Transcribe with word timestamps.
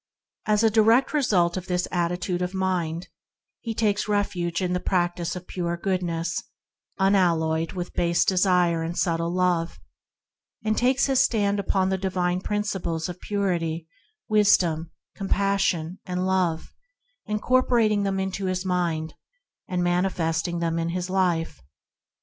As 0.47 0.63
a 0.63 0.71
direct 0.71 1.13
result 1.13 1.57
of 1.57 1.67
this 1.67 1.87
attitude 1.91 2.41
of 2.41 2.55
mind, 2.55 3.07
he 3.59 3.75
takes 3.75 4.07
refuge 4.07 4.59
in 4.59 4.73
the 4.73 4.79
practice 4.79 5.35
of 5.35 5.45
pure 5.45 5.77
Goodness, 5.77 6.41
unalloyed 6.97 7.73
with 7.73 7.93
base 7.93 8.25
desire 8.25 8.81
and 8.81 8.97
subtle 8.97 9.29
self 9.29 9.35
love, 9.37 9.79
and 10.65 10.75
takes 10.75 11.05
his 11.05 11.19
stand 11.19 11.59
upon 11.59 11.89
the 11.89 11.99
divine 11.99 12.41
Principles 12.41 13.09
of 13.09 13.19
Purity, 13.21 13.87
Wisdom, 14.27 14.89
Compassion, 15.15 15.99
and 16.03 16.25
Love, 16.25 16.61
60 16.61 16.73
ENTERING 16.73 16.79
THE 16.81 17.27
KINGDOM 17.41 17.43
incorporating 17.43 18.01
them 18.03 18.19
into 18.19 18.45
his 18.47 18.65
mind, 18.65 19.13
and 19.67 19.83
manifesting 19.83 20.57
them 20.57 20.79
in 20.79 20.89
his 20.89 21.11
life. 21.11 21.61